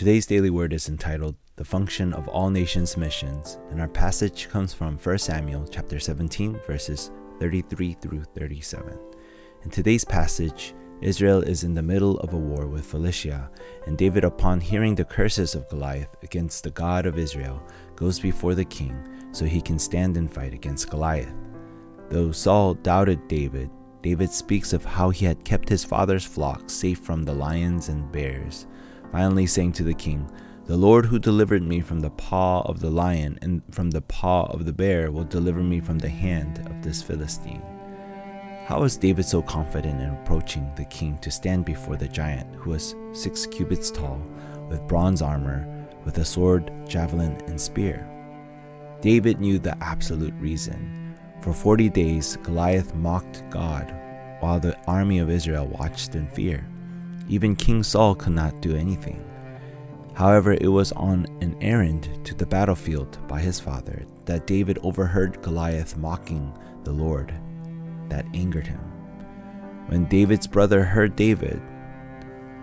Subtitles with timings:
[0.00, 4.72] Today's daily word is entitled The Function of All Nations Missions, and our passage comes
[4.72, 8.98] from 1 Samuel chapter 17 verses 33 through 37.
[9.62, 13.50] In today's passage, Israel is in the middle of a war with Philistia,
[13.86, 17.62] and David, upon hearing the curses of Goliath against the God of Israel,
[17.94, 18.96] goes before the king
[19.32, 21.34] so he can stand and fight against Goliath.
[22.08, 23.68] Though Saul doubted David,
[24.00, 28.10] David speaks of how he had kept his father's flock safe from the lions and
[28.10, 28.66] bears
[29.10, 30.28] finally saying to the king,
[30.66, 34.44] The Lord who delivered me from the paw of the lion and from the paw
[34.46, 37.62] of the bear will deliver me from the hand of this Philistine.
[38.66, 42.70] How was David so confident in approaching the king to stand before the giant who
[42.70, 44.22] was six cubits tall,
[44.68, 45.66] with bronze armor,
[46.04, 48.08] with a sword, javelin, and spear?
[49.00, 51.16] David knew the absolute reason.
[51.40, 53.92] For forty days, Goliath mocked God,
[54.40, 56.64] while the army of Israel watched in fear.
[57.30, 59.24] Even King Saul could not do anything.
[60.14, 65.40] However, it was on an errand to the battlefield by his father that David overheard
[65.40, 67.32] Goliath mocking the Lord.
[68.08, 68.80] That angered him.
[69.86, 71.62] When David's brother heard David,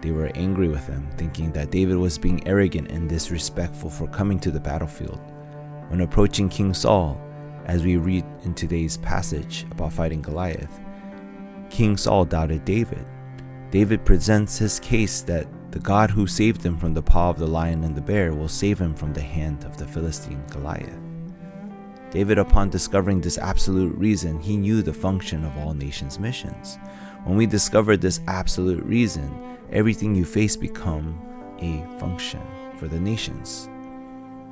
[0.02, 4.38] they were angry with him, thinking that David was being arrogant and disrespectful for coming
[4.42, 5.22] to the battlefield.
[5.88, 7.18] When approaching King Saul,
[7.68, 10.78] as we read in today's passage about fighting Goliath,
[11.70, 13.06] King Saul doubted David
[13.70, 17.48] David presents his case that the God who saved him from the paw of the
[17.48, 20.98] lion and the bear will save him from the hand of the Philistine Goliath.
[22.10, 26.80] David, upon discovering this absolute reason, he knew the function of all nations' missions.
[27.26, 29.30] When we discover this absolute reason,
[29.74, 31.20] everything you face become
[31.60, 32.42] a function
[32.78, 33.68] for the nations.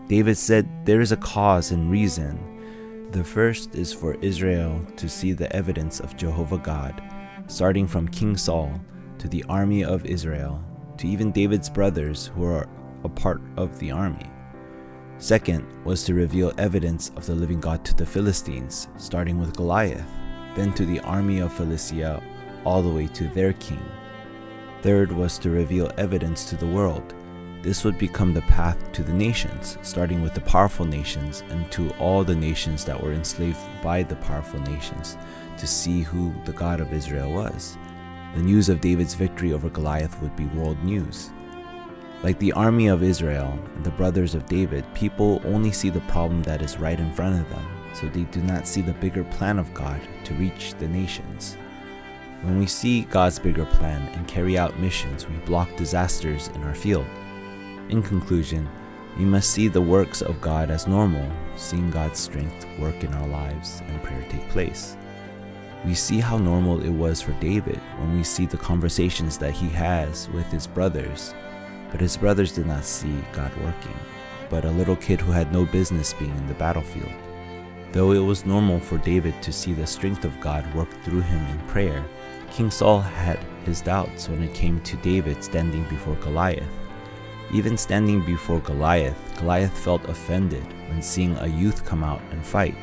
[0.09, 2.37] David said there is a cause and reason.
[3.11, 7.01] The first is for Israel to see the evidence of Jehovah God,
[7.47, 8.81] starting from King Saul
[9.25, 10.63] to the army of Israel,
[10.97, 12.69] to even David's brothers who are
[13.03, 14.29] a part of the army.
[15.17, 20.05] Second was to reveal evidence of the living God to the Philistines, starting with Goliath,
[20.55, 22.21] then to the army of Philistia,
[22.65, 23.83] all the way to their king.
[24.83, 27.15] Third was to reveal evidence to the world.
[27.63, 31.89] This would become the path to the nations, starting with the powerful nations and to
[31.97, 35.17] all the nations that were enslaved by the powerful nations,
[35.57, 37.75] to see who the God of Israel was.
[38.35, 41.31] The news of David's victory over Goliath would be world news.
[42.21, 46.43] Like the army of Israel and the brothers of David, people only see the problem
[46.43, 49.57] that is right in front of them, so they do not see the bigger plan
[49.57, 51.55] of God to reach the nations.
[52.41, 56.75] When we see God's bigger plan and carry out missions, we block disasters in our
[56.75, 57.07] field.
[57.87, 58.67] In conclusion,
[59.17, 63.27] we must see the works of God as normal, seeing God's strength work in our
[63.27, 64.97] lives and prayer take place
[65.85, 69.69] we see how normal it was for David when we see the conversations that he
[69.69, 71.33] has with his brothers.
[71.91, 73.97] But his brothers did not see God working,
[74.49, 77.13] but a little kid who had no business being in the battlefield.
[77.91, 81.45] Though it was normal for David to see the strength of God work through him
[81.47, 82.03] in prayer,
[82.51, 86.63] King Saul had his doubts when it came to David standing before Goliath.
[87.53, 92.75] Even standing before Goliath, Goliath felt offended when seeing a youth come out and fight.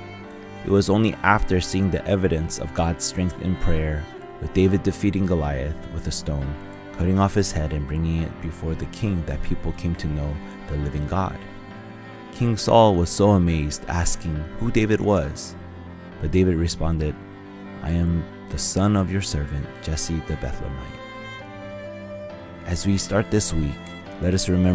[0.64, 4.04] It was only after seeing the evidence of God's strength in prayer,
[4.40, 6.54] with David defeating Goliath with a stone,
[6.96, 10.36] cutting off his head and bringing it before the king, that people came to know
[10.68, 11.38] the living God.
[12.32, 15.54] King Saul was so amazed, asking who David was.
[16.20, 17.14] But David responded,
[17.82, 21.00] I am the son of your servant, Jesse the Bethlehemite.
[22.66, 23.74] As we start this week,
[24.20, 24.70] let us remember